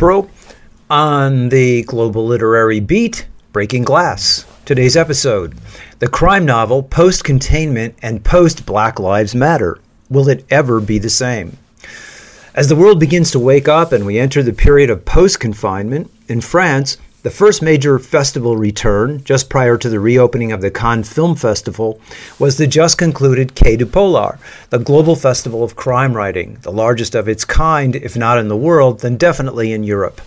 Broe 0.00 0.30
on 0.88 1.50
the 1.50 1.82
Global 1.82 2.24
Literary 2.24 2.80
Beat, 2.80 3.26
Breaking 3.52 3.82
Glass. 3.82 4.46
Today's 4.64 4.96
episode 4.96 5.58
The 5.98 6.08
crime 6.08 6.46
novel 6.46 6.82
Post 6.82 7.22
Containment 7.22 7.94
and 8.00 8.24
Post 8.24 8.64
Black 8.64 8.98
Lives 8.98 9.34
Matter. 9.34 9.78
Will 10.08 10.30
it 10.30 10.46
ever 10.48 10.80
be 10.80 10.98
the 10.98 11.10
same? 11.10 11.58
As 12.54 12.70
the 12.70 12.76
world 12.76 12.98
begins 12.98 13.30
to 13.32 13.38
wake 13.38 13.68
up 13.68 13.92
and 13.92 14.06
we 14.06 14.18
enter 14.18 14.42
the 14.42 14.54
period 14.54 14.88
of 14.88 15.04
post 15.04 15.38
confinement, 15.38 16.10
in 16.28 16.40
France, 16.40 16.96
the 17.22 17.30
first 17.30 17.60
major 17.60 17.98
festival 17.98 18.56
return, 18.56 19.22
just 19.24 19.50
prior 19.50 19.76
to 19.76 19.90
the 19.90 20.00
reopening 20.00 20.52
of 20.52 20.62
the 20.62 20.70
Cannes 20.70 21.04
Film 21.04 21.36
Festival, 21.36 22.00
was 22.38 22.56
the 22.56 22.66
just 22.66 22.96
concluded 22.96 23.54
Quais 23.54 23.76
du 23.76 23.84
Polar, 23.84 24.38
the 24.70 24.78
global 24.78 25.14
festival 25.14 25.62
of 25.62 25.76
crime 25.76 26.14
writing, 26.14 26.56
the 26.62 26.72
largest 26.72 27.14
of 27.14 27.28
its 27.28 27.44
kind, 27.44 27.94
if 27.96 28.16
not 28.16 28.38
in 28.38 28.48
the 28.48 28.56
world, 28.56 29.00
then 29.00 29.18
definitely 29.18 29.72
in 29.72 29.84
Europe. 29.84 30.22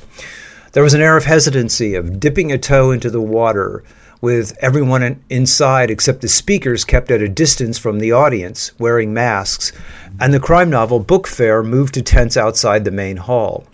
There 0.74 0.84
was 0.84 0.94
an 0.94 1.02
air 1.02 1.18
of 1.18 1.26
hesitancy, 1.26 1.96
of 1.96 2.20
dipping 2.20 2.52
a 2.52 2.60
toe 2.60 2.92
into 2.92 3.10
the 3.10 3.22
water, 3.22 3.84
with 4.22 4.56
everyone 4.62 5.20
inside 5.32 5.90
except 5.90 6.22
the 6.22 6.28
speakers 6.28 6.86
kept 6.86 7.10
at 7.10 7.22
a 7.22 7.28
distance 7.28 7.80
from 7.80 8.00
the 8.00 8.12
audience, 8.12 8.72
wearing 8.80 9.16
masks, 9.16 9.72
and 10.20 10.32
the 10.32 10.40
crime 10.40 10.70
novel 10.70 11.00
Book 11.00 11.26
Fair 11.26 11.64
moved 11.64 11.96
to 11.96 12.04
tents 12.04 12.38
outside 12.38 12.86
the 12.86 12.92
main 12.92 13.18
hall. 13.18 13.66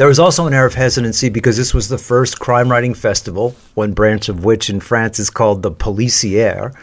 There 0.00 0.08
was 0.08 0.18
also 0.18 0.46
an 0.46 0.54
air 0.54 0.64
of 0.64 0.72
hesitancy 0.72 1.28
because 1.28 1.58
this 1.58 1.74
was 1.74 1.90
the 1.90 1.98
first 1.98 2.40
crime 2.40 2.70
writing 2.70 2.94
festival, 2.94 3.54
one 3.74 3.92
branch 3.92 4.30
of 4.30 4.46
which 4.46 4.70
in 4.70 4.80
France 4.80 5.18
is 5.18 5.28
called 5.28 5.60
the 5.60 5.70
Policière, 5.70 6.74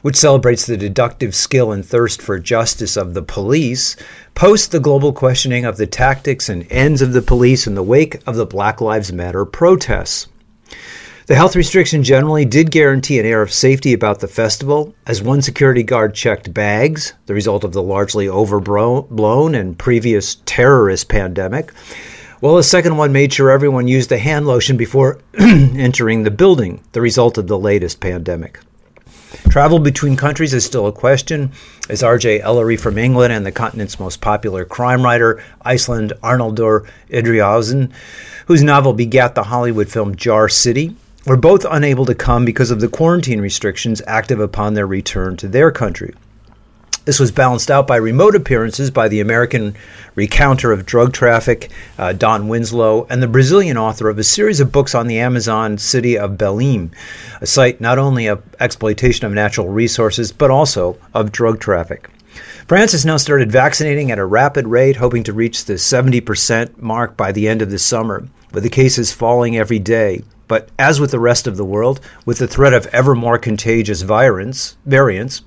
which 0.00 0.16
celebrates 0.16 0.64
the 0.64 0.78
deductive 0.78 1.34
skill 1.34 1.72
and 1.72 1.84
thirst 1.84 2.22
for 2.22 2.38
justice 2.38 2.96
of 2.96 3.12
the 3.12 3.20
police, 3.20 3.96
post 4.34 4.72
the 4.72 4.80
global 4.80 5.12
questioning 5.12 5.66
of 5.66 5.76
the 5.76 5.86
tactics 5.86 6.48
and 6.48 6.66
ends 6.72 7.02
of 7.02 7.12
the 7.12 7.20
police 7.20 7.66
in 7.66 7.74
the 7.74 7.82
wake 7.82 8.16
of 8.26 8.36
the 8.36 8.46
Black 8.46 8.80
Lives 8.80 9.12
Matter 9.12 9.44
protests. 9.44 10.28
The 11.26 11.34
health 11.34 11.56
restriction 11.56 12.02
generally 12.02 12.46
did 12.46 12.70
guarantee 12.70 13.18
an 13.18 13.26
air 13.26 13.42
of 13.42 13.52
safety 13.52 13.92
about 13.92 14.20
the 14.20 14.26
festival, 14.26 14.94
as 15.06 15.20
one 15.20 15.42
security 15.42 15.82
guard 15.82 16.14
checked 16.14 16.54
bags, 16.54 17.12
the 17.26 17.34
result 17.34 17.62
of 17.62 17.74
the 17.74 17.82
largely 17.82 18.26
overblown 18.26 19.54
and 19.54 19.78
previous 19.78 20.38
terrorist 20.46 21.10
pandemic, 21.10 21.70
well, 22.44 22.56
the 22.56 22.62
second 22.62 22.98
one 22.98 23.10
made 23.10 23.32
sure 23.32 23.50
everyone 23.50 23.88
used 23.88 24.12
a 24.12 24.18
hand 24.18 24.46
lotion 24.46 24.76
before 24.76 25.18
entering 25.38 26.24
the 26.24 26.30
building, 26.30 26.84
the 26.92 27.00
result 27.00 27.38
of 27.38 27.46
the 27.46 27.58
latest 27.58 28.00
pandemic. 28.00 28.60
Travel 29.48 29.78
between 29.78 30.14
countries 30.14 30.52
is 30.52 30.62
still 30.62 30.86
a 30.86 30.92
question, 30.92 31.52
as 31.88 32.02
R.J. 32.02 32.42
Ellory 32.42 32.76
from 32.76 32.98
England 32.98 33.32
and 33.32 33.46
the 33.46 33.50
continent's 33.50 33.98
most 33.98 34.20
popular 34.20 34.66
crime 34.66 35.02
writer, 35.02 35.42
Iceland 35.62 36.12
Arnaldur 36.22 36.86
Indriðason, 37.08 37.90
whose 38.44 38.62
novel 38.62 38.92
begat 38.92 39.34
the 39.34 39.44
Hollywood 39.44 39.88
film 39.88 40.14
Jar 40.14 40.50
City, 40.50 40.94
were 41.24 41.38
both 41.38 41.64
unable 41.70 42.04
to 42.04 42.14
come 42.14 42.44
because 42.44 42.70
of 42.70 42.80
the 42.80 42.88
quarantine 42.88 43.40
restrictions 43.40 44.02
active 44.06 44.40
upon 44.40 44.74
their 44.74 44.86
return 44.86 45.38
to 45.38 45.48
their 45.48 45.70
country. 45.70 46.12
This 47.04 47.20
was 47.20 47.30
balanced 47.30 47.70
out 47.70 47.86
by 47.86 47.96
remote 47.96 48.34
appearances 48.34 48.90
by 48.90 49.08
the 49.08 49.20
American 49.20 49.74
recounter 50.16 50.72
of 50.72 50.86
drug 50.86 51.12
traffic, 51.12 51.70
uh, 51.98 52.14
Don 52.14 52.48
Winslow, 52.48 53.06
and 53.10 53.22
the 53.22 53.28
Brazilian 53.28 53.76
author 53.76 54.08
of 54.08 54.18
a 54.18 54.24
series 54.24 54.58
of 54.58 54.72
books 54.72 54.94
on 54.94 55.06
the 55.06 55.18
Amazon 55.18 55.76
city 55.76 56.16
of 56.16 56.38
Belém, 56.38 56.90
a 57.42 57.46
site 57.46 57.78
not 57.78 57.98
only 57.98 58.26
of 58.26 58.42
exploitation 58.58 59.26
of 59.26 59.32
natural 59.32 59.68
resources, 59.68 60.32
but 60.32 60.50
also 60.50 60.96
of 61.12 61.30
drug 61.30 61.60
traffic. 61.60 62.08
France 62.66 62.92
has 62.92 63.04
now 63.04 63.18
started 63.18 63.52
vaccinating 63.52 64.10
at 64.10 64.18
a 64.18 64.24
rapid 64.24 64.66
rate, 64.66 64.96
hoping 64.96 65.24
to 65.24 65.32
reach 65.34 65.66
the 65.66 65.74
70% 65.74 66.78
mark 66.78 67.18
by 67.18 67.32
the 67.32 67.46
end 67.46 67.60
of 67.60 67.70
the 67.70 67.78
summer, 67.78 68.26
with 68.52 68.62
the 68.62 68.70
cases 68.70 69.12
falling 69.12 69.58
every 69.58 69.78
day. 69.78 70.22
But 70.48 70.70
as 70.78 71.00
with 71.00 71.10
the 71.10 71.20
rest 71.20 71.46
of 71.46 71.58
the 71.58 71.64
world, 71.66 72.00
with 72.24 72.38
the 72.38 72.48
threat 72.48 72.72
of 72.72 72.86
ever 72.86 73.14
more 73.14 73.36
contagious 73.36 74.00
variants, 74.00 74.78
variants 74.86 75.42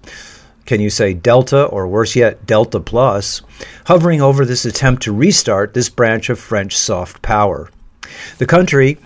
can 0.67 0.81
you 0.81 0.89
say 0.89 1.13
Delta 1.13 1.63
or 1.63 1.87
worse 1.87 2.15
yet, 2.15 2.45
Delta 2.45 2.79
Plus, 2.79 3.41
hovering 3.85 4.21
over 4.21 4.45
this 4.45 4.65
attempt 4.65 5.01
to 5.03 5.13
restart 5.13 5.73
this 5.73 5.89
branch 5.89 6.29
of 6.29 6.37
French 6.37 6.77
soft 6.77 7.21
power. 7.21 7.69
The 8.37 8.45
country, 8.45 8.97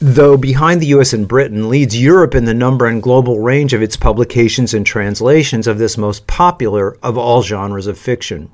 though 0.00 0.36
behind 0.36 0.80
the 0.80 0.94
US 0.98 1.12
and 1.12 1.28
Britain, 1.28 1.68
leads 1.68 2.00
Europe 2.00 2.34
in 2.34 2.44
the 2.44 2.54
number 2.54 2.86
and 2.86 3.02
global 3.02 3.40
range 3.40 3.72
of 3.74 3.82
its 3.82 3.96
publications 3.96 4.72
and 4.72 4.86
translations 4.86 5.66
of 5.66 5.78
this 5.78 5.98
most 5.98 6.26
popular 6.26 6.96
of 7.02 7.18
all 7.18 7.42
genres 7.42 7.88
of 7.88 7.98
fiction. 7.98 8.48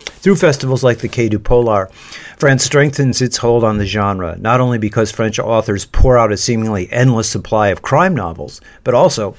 Through 0.00 0.36
festivals 0.36 0.82
like 0.82 0.98
the 0.98 1.08
Quais 1.08 1.28
du 1.28 1.38
Polar, 1.38 1.90
France 2.38 2.64
strengthens 2.64 3.22
its 3.22 3.36
hold 3.36 3.62
on 3.62 3.78
the 3.78 3.86
genre, 3.86 4.36
not 4.40 4.60
only 4.60 4.78
because 4.78 5.10
French 5.10 5.38
authors 5.38 5.84
pour 5.84 6.18
out 6.18 6.32
a 6.32 6.36
seemingly 6.36 6.90
endless 6.90 7.28
supply 7.28 7.68
of 7.68 7.82
crime 7.82 8.16
novels, 8.16 8.60
but 8.82 8.94
also 8.94 9.34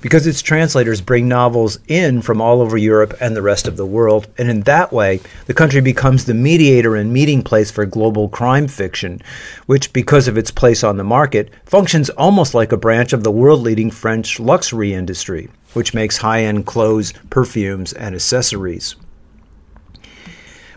because 0.00 0.26
its 0.26 0.42
translators 0.42 1.00
bring 1.00 1.28
novels 1.28 1.78
in 1.88 2.22
from 2.22 2.40
all 2.40 2.60
over 2.60 2.76
Europe 2.76 3.14
and 3.20 3.36
the 3.36 3.42
rest 3.42 3.68
of 3.68 3.76
the 3.76 3.86
world, 3.86 4.26
and 4.38 4.48
in 4.48 4.60
that 4.62 4.92
way, 4.92 5.20
the 5.46 5.54
country 5.54 5.80
becomes 5.80 6.24
the 6.24 6.34
mediator 6.34 6.96
and 6.96 7.12
meeting 7.12 7.42
place 7.42 7.70
for 7.70 7.84
global 7.84 8.28
crime 8.28 8.66
fiction, 8.68 9.20
which, 9.66 9.92
because 9.92 10.28
of 10.28 10.38
its 10.38 10.50
place 10.50 10.82
on 10.82 10.96
the 10.96 11.04
market, 11.04 11.50
functions 11.66 12.10
almost 12.10 12.54
like 12.54 12.72
a 12.72 12.76
branch 12.76 13.12
of 13.12 13.24
the 13.24 13.30
world 13.30 13.60
leading 13.60 13.90
French 13.90 14.40
luxury 14.40 14.94
industry, 14.94 15.48
which 15.74 15.94
makes 15.94 16.16
high 16.16 16.44
end 16.44 16.66
clothes, 16.66 17.12
perfumes, 17.28 17.92
and 17.92 18.14
accessories. 18.14 18.96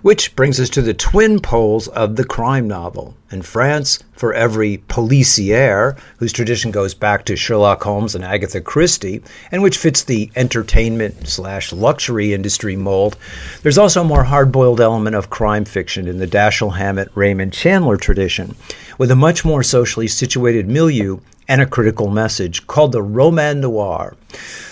Which 0.03 0.35
brings 0.35 0.59
us 0.59 0.69
to 0.71 0.81
the 0.81 0.93
twin 0.93 1.39
poles 1.39 1.87
of 1.87 2.17
the 2.17 2.25
crime 2.25 2.67
novel. 2.67 3.15
In 3.31 3.41
France, 3.41 4.03
for 4.11 4.33
every 4.33 4.79
policière, 4.89 5.97
whose 6.17 6.33
tradition 6.33 6.71
goes 6.71 6.93
back 6.93 7.23
to 7.23 7.37
Sherlock 7.37 7.81
Holmes 7.81 8.13
and 8.13 8.21
Agatha 8.21 8.59
Christie, 8.59 9.23
and 9.49 9.63
which 9.63 9.77
fits 9.77 10.03
the 10.03 10.29
entertainment 10.35 11.29
slash 11.29 11.71
luxury 11.71 12.33
industry 12.33 12.75
mold, 12.75 13.15
there's 13.61 13.77
also 13.77 14.01
a 14.01 14.03
more 14.03 14.25
hard 14.25 14.51
boiled 14.51 14.81
element 14.81 15.15
of 15.15 15.29
crime 15.29 15.63
fiction 15.63 16.09
in 16.09 16.17
the 16.17 16.27
Dashiell 16.27 16.75
Hammett 16.75 17.09
Raymond 17.15 17.53
Chandler 17.53 17.95
tradition, 17.95 18.57
with 18.97 19.09
a 19.09 19.15
much 19.15 19.45
more 19.45 19.63
socially 19.63 20.09
situated 20.09 20.67
milieu 20.67 21.21
and 21.47 21.61
a 21.61 21.65
critical 21.65 22.09
message 22.09 22.67
called 22.67 22.91
the 22.91 23.01
roman 23.01 23.61
noir. 23.61 24.17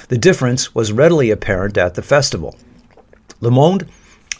The 0.09 0.17
difference 0.17 0.75
was 0.75 0.91
readily 0.91 1.31
apparent 1.31 1.77
at 1.77 1.95
the 1.95 2.01
festival. 2.01 2.57
Le 3.39 3.49
Monde 3.49 3.87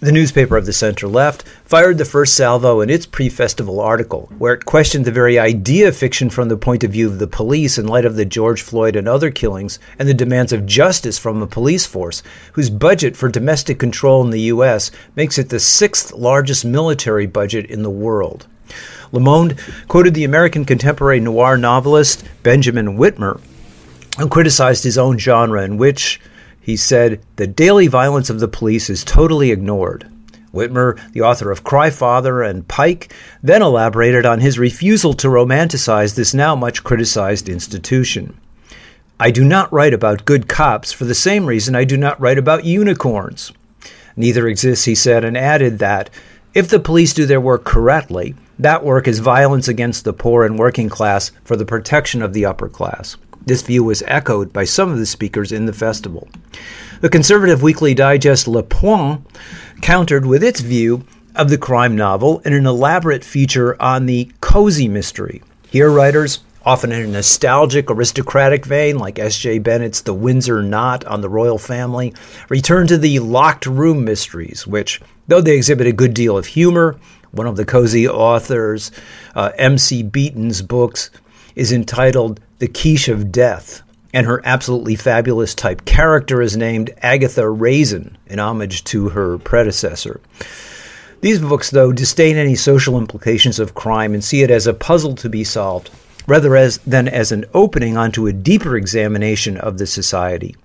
the 0.02 0.12
newspaper 0.12 0.58
of 0.58 0.66
the 0.66 0.74
center 0.74 1.08
left 1.08 1.44
fired 1.64 2.00
the 2.00 2.06
first 2.06 2.34
salvo 2.34 2.82
in 2.82 2.90
its 2.90 3.06
pre 3.06 3.30
festival 3.30 3.80
article, 3.80 4.32
where 4.40 4.56
it 4.56 4.66
questioned 4.66 5.06
the 5.06 5.12
very 5.12 5.38
idea 5.38 5.88
of 5.88 5.96
fiction 5.96 6.28
from 6.32 6.50
the 6.50 6.58
point 6.58 6.84
of 6.84 6.92
view 6.92 7.08
of 7.08 7.20
the 7.20 7.28
police 7.28 7.78
in 7.78 7.86
light 7.86 8.04
of 8.04 8.16
the 8.16 8.26
George 8.26 8.64
Floyd 8.64 8.96
and 8.96 9.08
other 9.08 9.30
killings 9.30 9.78
and 10.00 10.10
the 10.10 10.14
demands 10.16 10.52
of 10.52 10.66
justice 10.66 11.20
from 11.20 11.40
a 11.40 11.48
police 11.48 11.86
force 11.86 12.24
whose 12.54 12.72
budget 12.72 13.16
for 13.16 13.30
domestic 13.30 13.78
control 13.78 14.24
in 14.24 14.32
the 14.32 14.42
U.S. 14.42 14.90
makes 15.16 15.38
it 15.38 15.50
the 15.50 15.60
sixth 15.60 16.12
largest 16.14 16.66
military 16.66 17.28
budget 17.28 17.68
in 17.68 17.84
the 17.84 17.90
world. 17.92 18.48
Le 19.12 19.20
Monde 19.20 19.56
quoted 19.88 20.16
the 20.16 20.24
American 20.24 20.66
contemporary 20.66 21.20
noir 21.20 21.58
novelist 21.58 22.24
Benjamin 22.42 22.98
Whitmer, 22.98 23.40
who 24.18 24.28
criticized 24.28 24.84
his 24.84 24.98
own 24.98 25.20
genre, 25.20 25.64
in 25.64 25.78
which 25.78 26.20
he 26.62 26.78
said, 26.78 27.22
The 27.36 27.48
daily 27.48 27.88
violence 27.88 28.30
of 28.30 28.40
the 28.40 28.48
police 28.48 28.90
is 28.90 29.04
totally 29.04 29.52
ignored. 29.52 30.08
Whitmer, 30.54 31.00
the 31.12 31.22
author 31.22 31.52
of 31.52 31.64
Cry 31.64 31.90
Father 31.90 32.42
and 32.42 32.68
Pike, 32.68 33.14
then 33.42 33.62
elaborated 33.62 34.26
on 34.26 34.40
his 34.40 34.60
refusal 34.60 35.14
to 35.16 35.28
romanticize 35.28 36.16
this 36.16 36.34
now 36.34 36.56
much 36.56 36.84
criticized 36.84 37.50
institution. 37.50 38.38
I 39.20 39.32
do 39.32 39.44
not 39.44 39.72
write 39.74 39.94
about 39.94 40.26
good 40.26 40.48
cops 40.48 40.92
for 40.92 41.06
the 41.06 41.16
same 41.16 41.46
reason 41.46 41.76
I 41.76 41.84
do 41.84 41.98
not 41.98 42.20
write 42.20 42.38
about 42.38 42.66
unicorns. 42.66 43.52
Neither 44.16 44.48
exists, 44.48 44.86
he 44.86 44.96
said, 44.96 45.24
and 45.24 45.38
added 45.38 45.80
that 45.80 46.10
if 46.54 46.68
the 46.68 46.80
police 46.80 47.14
do 47.14 47.26
their 47.26 47.42
work 47.42 47.64
correctly, 47.64 48.36
That 48.62 48.84
work 48.84 49.08
is 49.08 49.18
violence 49.18 49.68
against 49.68 50.04
the 50.04 50.14
poor 50.14 50.46
and 50.46 50.60
working 50.60 50.88
class 50.88 51.32
for 51.44 51.56
the 51.56 51.66
protection 51.66 52.22
of 52.22 52.34
the 52.34 52.46
upper 52.46 52.70
class. 52.70 53.18
This 53.46 53.62
view 53.62 53.84
was 53.84 54.04
echoed 54.08 54.54
by 54.54 54.66
some 54.66 54.92
of 54.92 54.98
the 54.98 55.06
speakers 55.06 55.52
in 55.52 55.66
the 55.66 55.74
festival. 55.74 56.28
The 57.02 57.10
conservative 57.10 57.64
weekly 57.64 57.94
digest 57.94 58.48
Le 58.48 58.62
Point 58.62 59.26
countered 59.82 60.26
with 60.26 60.44
its 60.44 60.62
view 60.62 61.04
of 61.36 61.50
the 61.50 61.58
crime 61.58 61.96
novel 61.96 62.40
in 62.46 62.54
an 62.54 62.68
elaborate 62.68 63.24
feature 63.24 63.82
on 63.82 64.06
the 64.06 64.32
cozy 64.42 64.88
mystery. 64.88 65.42
Here, 65.70 65.90
writers, 65.90 66.42
often 66.64 66.92
in 66.92 67.02
a 67.02 67.08
nostalgic, 67.08 67.90
aristocratic 67.90 68.66
vein, 68.66 69.00
like 69.00 69.18
S.J. 69.18 69.60
Bennett's 69.60 70.02
The 70.02 70.14
Windsor 70.14 70.62
Knot 70.62 71.06
on 71.06 71.22
the 71.22 71.30
royal 71.30 71.58
family, 71.58 72.14
return 72.50 72.86
to 72.88 72.98
the 72.98 73.20
locked 73.20 73.66
room 73.66 74.04
mysteries, 74.04 74.68
which, 74.68 75.02
though 75.28 75.42
they 75.42 75.56
exhibit 75.56 75.88
a 75.88 75.94
good 75.94 76.14
deal 76.14 76.38
of 76.38 76.46
humor, 76.46 76.98
one 77.32 77.48
of 77.48 77.56
the 77.56 77.66
cozy 77.66 78.08
authors, 78.08 78.92
uh, 79.34 79.52
M.C. 79.58 80.04
Beaton's 80.04 80.62
books, 80.62 81.10
is 81.56 81.72
entitled 81.72 82.40
The 82.62 82.68
Quiche 82.68 83.08
of 83.08 83.32
Death, 83.32 83.82
and 84.14 84.28
her 84.28 84.40
absolutely 84.46 84.96
fabulous 84.96 85.56
type 85.56 85.84
character 85.84 86.44
is 86.44 86.56
named 86.56 86.92
Agatha 87.02 87.50
Raisin, 87.50 88.20
in 88.28 88.38
homage 88.38 88.84
to 88.84 89.10
her 89.10 89.40
predecessor. 89.40 90.22
These 91.22 91.40
books, 91.40 91.72
though, 91.72 91.92
disdain 91.92 92.38
any 92.38 92.54
social 92.54 93.00
implications 93.00 93.58
of 93.58 93.74
crime 93.74 94.14
and 94.14 94.24
see 94.24 94.44
it 94.44 94.52
as 94.52 94.68
a 94.68 94.76
puzzle 94.76 95.16
to 95.16 95.28
be 95.28 95.44
solved, 95.44 95.90
rather 96.28 96.56
as, 96.56 96.78
than 96.86 97.08
as 97.08 97.32
an 97.32 97.46
opening 97.56 97.98
onto 97.98 98.28
a 98.28 98.32
deeper 98.32 98.78
examination 98.78 99.58
of 99.58 99.80
the 99.80 99.88
society. 99.88 100.56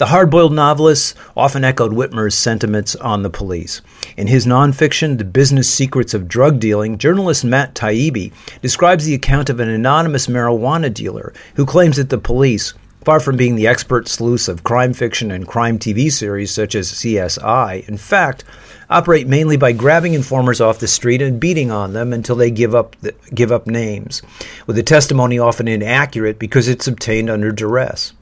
The 0.00 0.06
hard 0.06 0.30
boiled 0.30 0.54
novelist 0.54 1.14
often 1.36 1.62
echoed 1.62 1.92
Whitmer's 1.92 2.34
sentiments 2.34 2.96
on 2.96 3.22
the 3.22 3.28
police. 3.28 3.82
In 4.16 4.28
his 4.28 4.46
nonfiction, 4.46 5.18
The 5.18 5.26
Business 5.26 5.68
Secrets 5.68 6.14
of 6.14 6.26
Drug 6.26 6.58
Dealing, 6.58 6.96
journalist 6.96 7.44
Matt 7.44 7.74
Taibbi 7.74 8.32
describes 8.62 9.04
the 9.04 9.12
account 9.12 9.50
of 9.50 9.60
an 9.60 9.68
anonymous 9.68 10.26
marijuana 10.26 10.90
dealer 10.90 11.34
who 11.56 11.66
claims 11.66 11.98
that 11.98 12.08
the 12.08 12.16
police, 12.16 12.72
far 13.04 13.20
from 13.20 13.36
being 13.36 13.56
the 13.56 13.66
expert 13.66 14.08
sleuths 14.08 14.48
of 14.48 14.64
crime 14.64 14.94
fiction 14.94 15.30
and 15.30 15.46
crime 15.46 15.78
TV 15.78 16.10
series 16.10 16.50
such 16.50 16.74
as 16.74 16.90
CSI, 16.90 17.86
in 17.86 17.98
fact, 17.98 18.42
operate 18.88 19.28
mainly 19.28 19.58
by 19.58 19.72
grabbing 19.72 20.14
informers 20.14 20.62
off 20.62 20.78
the 20.78 20.88
street 20.88 21.20
and 21.20 21.38
beating 21.38 21.70
on 21.70 21.92
them 21.92 22.14
until 22.14 22.36
they 22.36 22.50
give 22.50 22.74
up 22.74 22.96
the, 23.02 23.14
give 23.34 23.52
up 23.52 23.66
names, 23.66 24.22
with 24.66 24.76
the 24.76 24.82
testimony 24.82 25.38
often 25.38 25.68
inaccurate 25.68 26.38
because 26.38 26.68
it's 26.68 26.88
obtained 26.88 27.28
under 27.28 27.52
duress. 27.52 28.14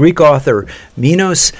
Greek 0.00 0.18
author 0.18 0.66
Minos 0.96 1.52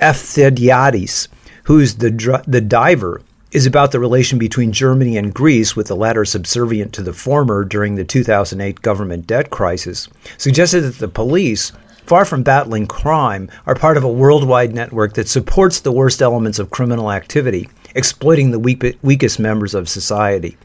Efstathiadis, 0.00 1.26
who's 1.64 1.96
the, 1.96 2.12
dr- 2.12 2.44
the 2.46 2.60
diver, 2.60 3.20
is 3.50 3.66
about 3.66 3.90
the 3.90 3.98
relation 3.98 4.38
between 4.38 4.70
Germany 4.70 5.16
and 5.16 5.34
Greece, 5.34 5.74
with 5.74 5.88
the 5.88 5.96
latter 5.96 6.24
subservient 6.24 6.92
to 6.92 7.02
the 7.02 7.12
former 7.12 7.64
during 7.64 7.96
the 7.96 8.04
2008 8.04 8.82
government 8.82 9.26
debt 9.26 9.50
crisis, 9.50 10.08
suggested 10.36 10.82
that 10.82 10.98
the 10.98 11.08
police, 11.08 11.72
far 12.06 12.24
from 12.24 12.44
battling 12.44 12.86
crime, 12.86 13.50
are 13.66 13.74
part 13.74 13.96
of 13.96 14.04
a 14.04 14.12
worldwide 14.12 14.72
network 14.72 15.14
that 15.14 15.26
supports 15.26 15.80
the 15.80 15.90
worst 15.90 16.22
elements 16.22 16.60
of 16.60 16.70
criminal 16.70 17.10
activity, 17.10 17.68
exploiting 17.96 18.52
the 18.52 18.60
weak- 18.60 18.96
weakest 19.02 19.40
members 19.40 19.74
of 19.74 19.88
society 19.88 20.56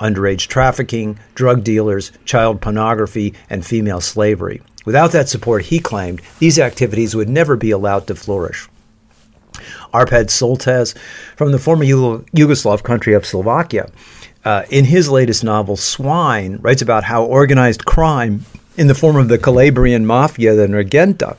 underage 0.00 0.48
trafficking, 0.48 1.18
drug 1.34 1.62
dealers, 1.62 2.12
child 2.24 2.60
pornography, 2.60 3.34
and 3.48 3.64
female 3.64 4.00
slavery. 4.00 4.60
Without 4.84 5.12
that 5.12 5.28
support, 5.28 5.64
he 5.64 5.78
claimed, 5.78 6.20
these 6.38 6.58
activities 6.58 7.14
would 7.14 7.28
never 7.28 7.56
be 7.56 7.70
allowed 7.70 8.06
to 8.06 8.14
flourish. 8.14 8.68
Arpad 9.92 10.26
Soltesz, 10.26 10.96
from 11.36 11.52
the 11.52 11.58
former 11.58 11.84
Yugoslav 11.84 12.82
country 12.82 13.14
of 13.14 13.26
Slovakia, 13.26 13.90
uh, 14.44 14.62
in 14.70 14.84
his 14.84 15.08
latest 15.08 15.44
novel, 15.44 15.76
Swine, 15.76 16.56
writes 16.56 16.82
about 16.82 17.04
how 17.04 17.24
organized 17.24 17.84
crime, 17.84 18.44
in 18.76 18.86
the 18.86 18.94
form 18.94 19.16
of 19.16 19.28
the 19.28 19.38
Calabrian 19.38 20.06
mafia, 20.06 20.54
the 20.54 20.66
Ndrangheta, 20.66 21.36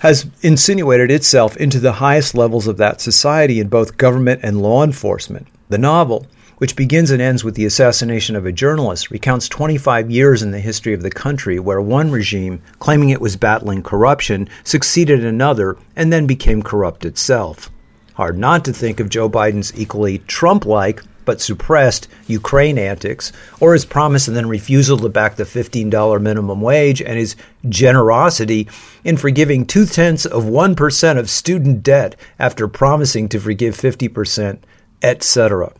has 0.00 0.26
insinuated 0.42 1.10
itself 1.10 1.56
into 1.56 1.78
the 1.78 1.92
highest 1.92 2.34
levels 2.34 2.66
of 2.66 2.78
that 2.78 3.00
society 3.00 3.60
in 3.60 3.68
both 3.68 3.96
government 3.96 4.40
and 4.42 4.60
law 4.60 4.82
enforcement. 4.82 5.46
The 5.68 5.78
novel, 5.78 6.26
which 6.64 6.76
begins 6.76 7.10
and 7.10 7.20
ends 7.20 7.44
with 7.44 7.56
the 7.56 7.66
assassination 7.66 8.34
of 8.34 8.46
a 8.46 8.50
journalist, 8.50 9.10
recounts 9.10 9.50
25 9.50 10.10
years 10.10 10.42
in 10.42 10.50
the 10.50 10.58
history 10.58 10.94
of 10.94 11.02
the 11.02 11.10
country 11.10 11.58
where 11.58 11.82
one 11.82 12.10
regime, 12.10 12.58
claiming 12.78 13.10
it 13.10 13.20
was 13.20 13.36
battling 13.36 13.82
corruption, 13.82 14.48
succeeded 14.64 15.22
another 15.22 15.76
and 15.94 16.10
then 16.10 16.26
became 16.26 16.62
corrupt 16.62 17.04
itself. 17.04 17.70
Hard 18.14 18.38
not 18.38 18.64
to 18.64 18.72
think 18.72 18.98
of 18.98 19.10
Joe 19.10 19.28
Biden's 19.28 19.78
equally 19.78 20.20
Trump 20.20 20.64
like 20.64 21.02
but 21.26 21.38
suppressed 21.38 22.08
Ukraine 22.28 22.78
antics, 22.78 23.30
or 23.60 23.74
his 23.74 23.84
promise 23.84 24.26
and 24.26 24.34
then 24.34 24.48
refusal 24.48 24.96
to 24.96 25.10
back 25.10 25.36
the 25.36 25.44
$15 25.44 26.22
minimum 26.22 26.62
wage, 26.62 27.02
and 27.02 27.18
his 27.18 27.36
generosity 27.68 28.68
in 29.04 29.18
forgiving 29.18 29.66
two 29.66 29.84
tenths 29.84 30.24
of 30.24 30.44
1% 30.44 31.18
of 31.18 31.28
student 31.28 31.82
debt 31.82 32.16
after 32.38 32.66
promising 32.68 33.28
to 33.28 33.38
forgive 33.38 33.76
50%, 33.76 34.60
etc. 35.02 35.70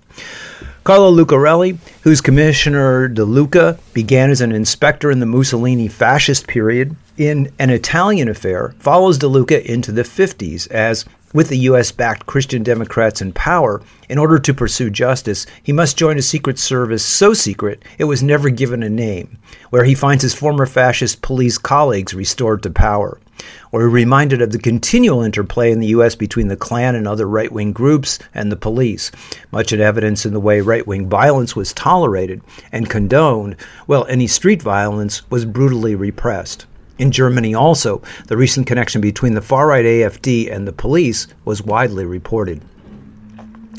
Carlo 0.85 1.11
Lucarelli, 1.11 1.79
whose 2.03 2.21
Commissioner 2.21 3.09
De 3.09 3.25
Luca 3.25 3.79
began 3.95 4.29
as 4.29 4.43
an 4.43 4.53
inspector 4.53 5.11
in 5.11 5.19
the 5.19 5.25
Mussolini 5.25 5.89
fascist 5.89 6.47
period 6.47 6.95
in 7.17 7.51
an 7.59 7.71
Italian 7.71 8.29
affair, 8.29 8.75
follows 8.81 9.17
De 9.17 9.27
Luca 9.27 9.67
into 9.67 9.93
the 9.93 10.03
50s 10.03 10.71
as, 10.71 11.07
with 11.33 11.49
the 11.49 11.57
U.S. 11.61 11.91
backed 11.91 12.27
Christian 12.27 12.63
Democrats 12.63 13.23
in 13.23 13.33
power, 13.33 13.81
in 14.11 14.19
order 14.19 14.39
to 14.39 14.53
pursue 14.53 14.91
justice, 14.91 15.47
he 15.63 15.73
must 15.73 15.97
join 15.97 16.19
a 16.19 16.23
secret 16.23 16.59
service 16.59 17.03
so 17.03 17.33
secret 17.33 17.83
it 17.97 18.05
was 18.05 18.23
never 18.23 18.51
given 18.51 18.83
a 18.83 18.91
name, 18.91 19.39
where 19.71 19.85
he 19.85 19.95
finds 19.95 20.23
his 20.23 20.35
former 20.35 20.67
fascist 20.67 21.23
police 21.23 21.57
colleagues 21.57 22.13
restored 22.13 22.63
to 22.63 22.69
power. 22.69 23.19
We're 23.73 23.89
reminded 23.89 24.41
of 24.41 24.53
the 24.53 24.59
continual 24.59 25.23
interplay 25.23 25.73
in 25.73 25.81
the 25.81 25.89
U.S. 25.89 26.15
between 26.15 26.49
the 26.49 26.57
Klan 26.57 26.95
and 26.95 27.09
other 27.09 27.27
right 27.27 27.51
wing 27.51 27.73
groups 27.73 28.19
and 28.35 28.53
the 28.53 28.57
police, 28.57 29.11
much 29.51 29.73
in 29.73 29.81
evidence 29.81 30.25
in 30.25 30.33
the 30.33 30.41
way 30.41 30.61
right 30.61 30.87
wing 30.87 31.09
violence 31.09 31.57
was 31.57 31.73
tolerated 31.73 32.41
and 32.73 32.89
condoned, 32.89 33.57
while 33.87 34.07
any 34.07 34.27
street 34.27 34.63
violence 34.63 35.29
was 35.31 35.45
brutally 35.45 35.95
repressed. 35.95 36.67
In 36.99 37.11
Germany, 37.11 37.55
also, 37.55 38.03
the 38.29 38.37
recent 38.37 38.67
connection 38.67 39.01
between 39.01 39.35
the 39.35 39.43
far 39.43 39.67
right 39.67 39.85
AFD 39.85 40.53
and 40.55 40.69
the 40.69 40.73
police 40.73 41.27
was 41.45 41.63
widely 41.63 42.05
reported. 42.05 42.63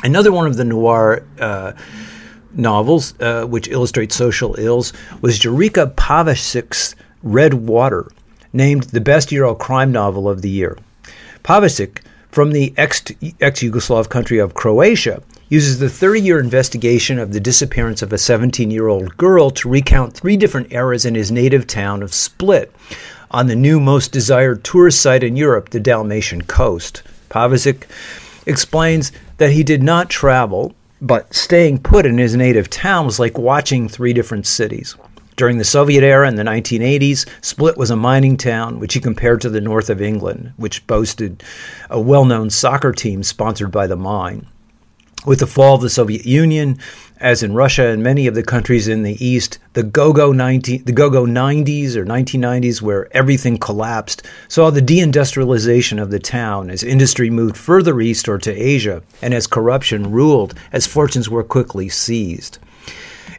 Another 0.03 0.31
one 0.31 0.45
of 0.45 0.57
the 0.57 0.65
noir 0.65 1.23
uh, 1.39 1.71
novels, 2.53 3.13
uh, 3.21 3.45
which 3.45 3.69
illustrates 3.69 4.15
social 4.15 4.55
ills, 4.59 4.93
was 5.21 5.39
Jurica 5.39 5.93
Pavičić's 5.95 6.95
Red 7.23 7.53
Water, 7.53 8.11
named 8.55 8.83
the 8.85 9.01
best 9.01 9.31
Euro 9.31 9.53
crime 9.53 9.91
novel 9.91 10.29
of 10.29 10.41
the 10.41 10.49
year. 10.49 10.77
Pavičić, 11.43 11.99
from 12.31 12.51
the 12.51 12.73
ex 12.77 13.01
Yugoslav 13.03 14.09
country 14.09 14.39
of 14.39 14.55
Croatia, 14.55 15.21
uses 15.49 15.79
the 15.79 15.89
30 15.89 16.21
year 16.21 16.39
investigation 16.39 17.19
of 17.19 17.31
the 17.31 17.39
disappearance 17.39 18.01
of 18.01 18.11
a 18.11 18.17
17 18.17 18.71
year 18.71 18.87
old 18.87 19.15
girl 19.17 19.51
to 19.51 19.69
recount 19.69 20.13
three 20.13 20.37
different 20.37 20.71
eras 20.73 21.05
in 21.05 21.15
his 21.15 21.31
native 21.31 21.67
town 21.67 22.01
of 22.01 22.13
Split 22.13 22.73
on 23.31 23.47
the 23.47 23.55
new 23.55 23.79
most 23.79 24.11
desired 24.11 24.63
tourist 24.63 25.01
site 25.01 25.23
in 25.23 25.35
Europe, 25.35 25.69
the 25.69 25.79
Dalmatian 25.79 26.41
coast. 26.43 27.03
Pavičić 27.29 27.83
explains 28.45 29.11
that 29.37 29.51
he 29.51 29.63
did 29.63 29.83
not 29.83 30.09
travel, 30.09 30.73
but 31.01 31.33
staying 31.33 31.79
put 31.79 32.05
in 32.05 32.17
his 32.17 32.35
native 32.35 32.69
town 32.69 33.05
was 33.05 33.19
like 33.19 33.37
watching 33.37 33.87
three 33.87 34.13
different 34.13 34.47
cities. 34.47 34.95
During 35.35 35.57
the 35.57 35.65
Soviet 35.65 36.01
era 36.01 36.29
in 36.29 36.35
the 36.35 36.43
1980s, 36.43 37.27
Split 37.41 37.75
was 37.75 37.91
a 37.91 37.97
mining 37.97 38.37
town, 38.37 38.79
which 38.79 38.93
he 38.93 39.01
compared 39.01 39.41
to 39.41 39.49
the 39.49 39.59
north 39.59 39.89
of 39.89 40.01
England, 40.01 40.53
which 40.55 40.87
boasted 40.87 41.43
a 41.89 41.99
well 41.99 42.23
known 42.23 42.49
soccer 42.49 42.93
team 42.93 43.21
sponsored 43.21 43.69
by 43.69 43.85
the 43.85 43.97
mine. 43.97 44.47
With 45.25 45.39
the 45.39 45.47
fall 45.47 45.75
of 45.75 45.81
the 45.81 45.89
Soviet 45.89 46.25
Union, 46.25 46.77
as 47.19 47.43
in 47.43 47.53
Russia 47.53 47.87
and 47.87 48.01
many 48.01 48.27
of 48.27 48.35
the 48.35 48.43
countries 48.43 48.87
in 48.87 49.03
the 49.03 49.25
East, 49.25 49.59
the 49.73 49.83
go-go 49.83 50.31
90, 50.31 50.77
the 50.79 50.93
go-go 50.93 51.25
90s 51.25 51.97
or 51.97 52.05
1990s, 52.05 52.81
where 52.81 53.13
everything 53.13 53.57
collapsed, 53.57 54.21
saw 54.47 54.69
the 54.69 54.81
deindustrialization 54.81 56.01
of 56.01 56.11
the 56.11 56.19
town 56.19 56.69
as 56.69 56.81
industry 56.81 57.29
moved 57.29 57.57
further 57.57 57.99
east 57.99 58.29
or 58.29 58.37
to 58.37 58.53
Asia, 58.53 59.01
and 59.21 59.33
as 59.33 59.47
corruption 59.47 60.11
ruled, 60.11 60.53
as 60.71 60.87
fortunes 60.87 61.29
were 61.29 61.43
quickly 61.43 61.89
seized. 61.89 62.59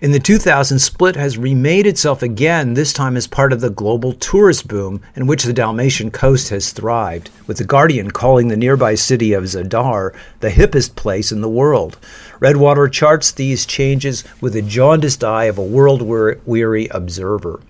In 0.00 0.12
the 0.12 0.20
2000s, 0.20 0.80
Split 0.80 1.16
has 1.16 1.38
remade 1.38 1.86
itself 1.86 2.22
again, 2.22 2.74
this 2.74 2.92
time 2.92 3.16
as 3.16 3.26
part 3.26 3.52
of 3.52 3.60
the 3.60 3.70
global 3.70 4.12
tourist 4.12 4.68
boom 4.68 5.00
in 5.14 5.26
which 5.26 5.44
the 5.44 5.52
Dalmatian 5.52 6.10
coast 6.10 6.48
has 6.50 6.72
thrived, 6.72 7.30
with 7.46 7.58
The 7.58 7.64
Guardian 7.64 8.10
calling 8.10 8.48
the 8.48 8.56
nearby 8.56 8.94
city 8.94 9.32
of 9.32 9.44
Zadar 9.44 10.12
the 10.40 10.50
hippest 10.50 10.96
place 10.96 11.30
in 11.30 11.40
the 11.40 11.48
world. 11.48 11.98
Redwater 12.40 12.88
charts 12.88 13.30
these 13.30 13.64
changes 13.64 14.24
with 14.40 14.52
the 14.52 14.62
jaundiced 14.62 15.22
eye 15.22 15.44
of 15.44 15.56
a 15.56 15.62
world 15.62 16.02
weary 16.02 16.88
observer. 16.88 17.60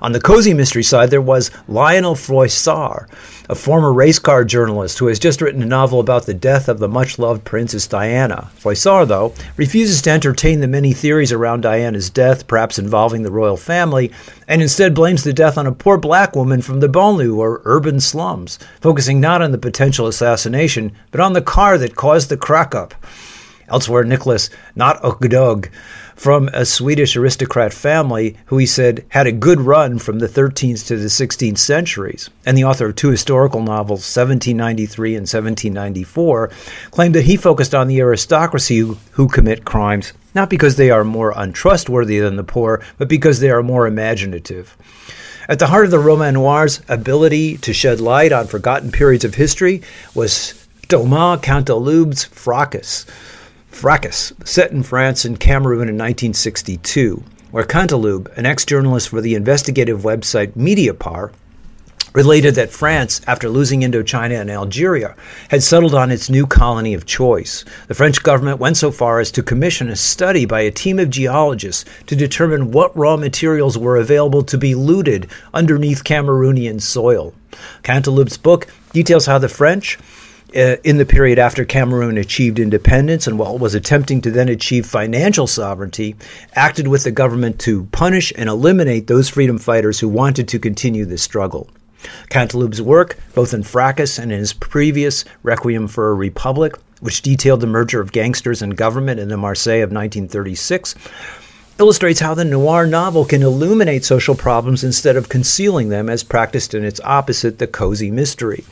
On 0.00 0.12
the 0.12 0.20
cozy 0.20 0.54
mystery 0.54 0.82
side, 0.82 1.10
there 1.10 1.20
was 1.20 1.50
Lionel 1.66 2.14
Froissart, 2.14 3.08
a 3.48 3.54
former 3.54 3.92
race 3.92 4.18
car 4.18 4.44
journalist 4.44 4.98
who 4.98 5.08
has 5.08 5.18
just 5.18 5.40
written 5.40 5.62
a 5.62 5.66
novel 5.66 5.98
about 5.98 6.26
the 6.26 6.34
death 6.34 6.68
of 6.68 6.78
the 6.78 6.88
much 6.88 7.18
loved 7.18 7.44
Princess 7.44 7.86
Diana. 7.86 8.50
Froissart, 8.58 9.08
though, 9.08 9.34
refuses 9.56 10.00
to 10.02 10.10
entertain 10.10 10.60
the 10.60 10.68
many 10.68 10.92
theories 10.92 11.32
around 11.32 11.62
Diana's 11.62 12.10
death, 12.10 12.46
perhaps 12.46 12.78
involving 12.78 13.22
the 13.22 13.30
royal 13.30 13.56
family, 13.56 14.12
and 14.46 14.62
instead 14.62 14.94
blames 14.94 15.24
the 15.24 15.32
death 15.32 15.58
on 15.58 15.66
a 15.66 15.72
poor 15.72 15.98
black 15.98 16.36
woman 16.36 16.62
from 16.62 16.80
the 16.80 16.88
banlieue 16.88 17.36
or 17.36 17.62
urban 17.64 17.98
slums, 17.98 18.58
focusing 18.80 19.20
not 19.20 19.42
on 19.42 19.50
the 19.50 19.58
potential 19.58 20.06
assassination, 20.06 20.92
but 21.10 21.20
on 21.20 21.32
the 21.32 21.42
car 21.42 21.76
that 21.78 21.96
caused 21.96 22.28
the 22.28 22.36
crack 22.36 22.74
up. 22.74 22.94
Elsewhere, 23.68 24.04
Nicholas, 24.04 24.48
not 24.74 25.02
Okdog, 25.02 25.70
from 26.18 26.48
a 26.52 26.66
Swedish 26.66 27.16
aristocrat 27.16 27.72
family 27.72 28.36
who 28.46 28.58
he 28.58 28.66
said 28.66 29.04
had 29.10 29.28
a 29.28 29.32
good 29.32 29.60
run 29.60 30.00
from 30.00 30.18
the 30.18 30.26
13th 30.26 30.84
to 30.88 30.96
the 30.96 31.06
16th 31.06 31.58
centuries, 31.58 32.28
and 32.44 32.58
the 32.58 32.64
author 32.64 32.86
of 32.86 32.96
two 32.96 33.10
historical 33.10 33.62
novels, 33.62 34.00
1793 34.00 35.10
and 35.10 35.22
1794, 35.22 36.50
claimed 36.90 37.14
that 37.14 37.22
he 37.22 37.36
focused 37.36 37.72
on 37.72 37.86
the 37.86 38.00
aristocracy 38.00 38.78
who, 39.12 39.28
commit 39.28 39.64
crimes 39.64 40.12
not 40.34 40.50
because 40.50 40.76
they 40.76 40.90
are 40.90 41.04
more 41.04 41.32
untrustworthy 41.36 42.18
than 42.18 42.36
the 42.36 42.44
poor, 42.44 42.82
but 42.98 43.08
because 43.08 43.40
they 43.40 43.50
are 43.50 43.62
more 43.62 43.86
imaginative. 43.86 44.76
At 45.48 45.58
the 45.58 45.66
heart 45.68 45.86
of 45.86 45.90
the 45.90 45.98
Roman 45.98 46.34
Noir's 46.34 46.80
ability 46.88 47.58
to 47.58 47.72
shed 47.72 48.00
light 48.00 48.32
on 48.32 48.46
forgotten 48.46 48.92
periods 48.92 49.24
of 49.24 49.34
history 49.34 49.82
was 50.14 50.66
Thomas 50.88 51.40
Cantaloube's 51.40 52.24
Fracas, 52.24 53.06
Fracas, 53.70 54.32
set 54.44 54.72
in 54.72 54.82
France 54.82 55.24
and 55.24 55.38
Cameroon 55.38 55.88
in 55.88 55.96
1962, 55.96 57.22
where 57.50 57.64
Cantaloube, 57.64 58.36
an 58.36 58.46
ex 58.46 58.64
journalist 58.64 59.08
for 59.08 59.20
the 59.20 59.34
investigative 59.34 60.02
website 60.02 60.52
Mediapart, 60.52 61.32
related 62.14 62.54
that 62.54 62.70
France, 62.70 63.20
after 63.26 63.48
losing 63.48 63.82
Indochina 63.82 64.40
and 64.40 64.50
Algeria, 64.50 65.14
had 65.50 65.62
settled 65.62 65.94
on 65.94 66.10
its 66.10 66.30
new 66.30 66.46
colony 66.46 66.94
of 66.94 67.06
choice. 67.06 67.64
The 67.86 67.94
French 67.94 68.22
government 68.22 68.58
went 68.58 68.76
so 68.76 68.90
far 68.90 69.20
as 69.20 69.30
to 69.32 69.42
commission 69.42 69.88
a 69.88 69.96
study 69.96 70.44
by 70.44 70.60
a 70.60 70.70
team 70.70 70.98
of 70.98 71.10
geologists 71.10 71.84
to 72.06 72.16
determine 72.16 72.72
what 72.72 72.96
raw 72.96 73.16
materials 73.16 73.76
were 73.76 73.96
available 73.96 74.42
to 74.44 74.58
be 74.58 74.74
looted 74.74 75.30
underneath 75.54 76.04
Cameroonian 76.04 76.80
soil. 76.80 77.34
Cantaloube's 77.82 78.38
book 78.38 78.66
details 78.92 79.26
how 79.26 79.38
the 79.38 79.48
French, 79.48 79.98
Uh, 80.56 80.76
in 80.82 80.96
the 80.96 81.04
period 81.04 81.38
after 81.38 81.66
Cameroon 81.66 82.16
achieved 82.16 82.58
independence 82.58 83.26
and 83.26 83.38
while 83.38 83.56
it 83.56 83.60
was 83.60 83.74
attempting 83.74 84.22
to 84.22 84.30
then 84.30 84.48
achieve 84.48 84.86
financial 84.86 85.46
sovereignty, 85.46 86.16
acted 86.54 86.88
with 86.88 87.04
the 87.04 87.10
government 87.10 87.58
to 87.60 87.84
punish 87.92 88.32
and 88.34 88.48
eliminate 88.48 89.06
those 89.06 89.28
freedom 89.28 89.58
fighters 89.58 90.00
who 90.00 90.08
wanted 90.08 90.48
to 90.48 90.58
continue 90.58 91.04
the 91.04 91.18
struggle. 91.18 91.68
Cantaloube's 92.30 92.80
work, 92.80 93.18
both 93.34 93.52
in 93.52 93.62
Fracas 93.62 94.18
and 94.18 94.32
in 94.32 94.38
his 94.38 94.54
previous 94.54 95.24
Requiem 95.42 95.86
for 95.86 96.10
a 96.10 96.14
Republic, 96.14 96.76
which 97.00 97.22
detailed 97.22 97.60
the 97.60 97.66
merger 97.66 98.00
of 98.00 98.12
gangsters 98.12 98.62
and 98.62 98.76
government 98.76 99.20
in 99.20 99.28
the 99.28 99.36
Marseille 99.36 99.82
of 99.82 99.92
1936, 99.92 100.94
illustrates 101.78 102.20
how 102.20 102.34
the 102.34 102.44
noir 102.44 102.86
novel 102.86 103.24
can 103.24 103.42
illuminate 103.42 104.04
social 104.04 104.34
problems 104.34 104.82
instead 104.82 105.16
of 105.16 105.28
concealing 105.28 105.90
them 105.90 106.08
as 106.08 106.24
practiced 106.24 106.74
in 106.74 106.84
its 106.84 107.00
opposite, 107.04 107.58
the 107.58 107.66
cozy 107.66 108.10
mystery. 108.10 108.64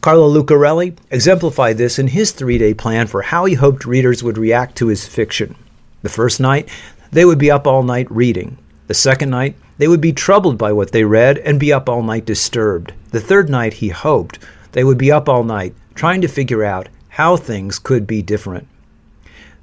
Carlo 0.00 0.30
Lucarelli 0.32 0.96
exemplified 1.10 1.76
this 1.76 1.98
in 1.98 2.08
his 2.08 2.32
three 2.32 2.56
day 2.56 2.72
plan 2.72 3.06
for 3.06 3.20
how 3.20 3.44
he 3.44 3.54
hoped 3.54 3.84
readers 3.84 4.22
would 4.22 4.38
react 4.38 4.76
to 4.76 4.86
his 4.86 5.06
fiction. 5.06 5.54
The 6.00 6.08
first 6.08 6.40
night, 6.40 6.70
they 7.12 7.26
would 7.26 7.38
be 7.38 7.50
up 7.50 7.66
all 7.66 7.82
night 7.82 8.10
reading. 8.10 8.56
The 8.86 8.94
second 8.94 9.28
night, 9.28 9.56
they 9.76 9.88
would 9.88 10.00
be 10.00 10.12
troubled 10.12 10.56
by 10.56 10.72
what 10.72 10.92
they 10.92 11.04
read 11.04 11.36
and 11.38 11.60
be 11.60 11.70
up 11.70 11.88
all 11.88 12.02
night 12.02 12.24
disturbed. 12.24 12.94
The 13.10 13.20
third 13.20 13.50
night, 13.50 13.74
he 13.74 13.90
hoped, 13.90 14.38
they 14.72 14.84
would 14.84 14.96
be 14.96 15.12
up 15.12 15.28
all 15.28 15.44
night 15.44 15.74
trying 15.94 16.22
to 16.22 16.28
figure 16.28 16.64
out 16.64 16.88
how 17.10 17.36
things 17.36 17.78
could 17.78 18.06
be 18.06 18.22
different. 18.22 18.66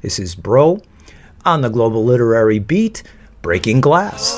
This 0.02 0.20
is 0.20 0.36
Broe 0.36 0.82
on 1.46 1.62
the 1.62 1.70
Global 1.70 2.06
Literary 2.06 2.60
Beat, 2.60 3.02
Breaking 3.42 3.82
Glass. 3.82 4.38